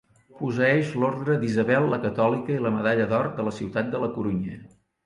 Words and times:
Posseeix 0.37 0.93
l'Orde 1.03 1.35
d'Isabel 1.43 1.87
la 1.93 2.01
Catòlica 2.09 2.57
i 2.57 2.65
la 2.65 2.75
Medalla 2.79 3.09
d'Or 3.13 3.33
de 3.39 3.51
la 3.51 3.57
ciutat 3.61 3.95
de 3.97 4.07
La 4.07 4.15
Corunya. 4.19 4.61